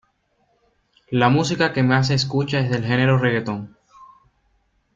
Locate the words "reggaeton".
3.19-3.77